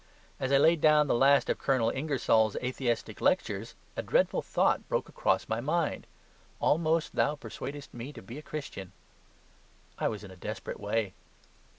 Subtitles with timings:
[0.39, 5.07] As I laid down the last of Colonel Ingersoll's atheistic lectures the dreadful thought broke
[5.07, 6.07] across my mind,
[6.59, 8.93] "Almost thou persuadest me to be a Christian."
[9.99, 11.13] I was in a desperate way.